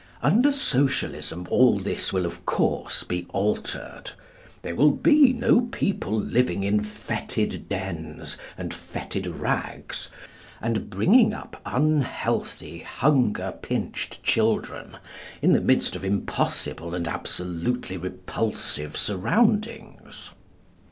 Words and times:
Under 0.23 0.51
Socialism 0.51 1.45
all 1.51 1.77
this 1.77 2.11
will, 2.11 2.25
of 2.25 2.43
course, 2.43 3.03
be 3.03 3.27
altered. 3.33 4.09
There 4.63 4.73
will 4.73 4.89
be 4.89 5.31
no 5.31 5.61
people 5.71 6.19
living 6.19 6.63
in 6.63 6.83
fetid 6.83 7.69
dens 7.69 8.35
and 8.57 8.73
fetid 8.73 9.27
rags, 9.27 10.09
and 10.59 10.89
bringing 10.89 11.35
up 11.35 11.61
unhealthy, 11.67 12.79
hunger 12.79 13.53
pinched 13.61 14.23
children 14.23 14.97
in 15.39 15.53
the 15.53 15.61
midst 15.61 15.95
of 15.95 16.03
impossible 16.03 16.95
and 16.95 17.07
absolutely 17.07 17.97
repulsive 17.97 18.97
surroundings. 18.97 20.31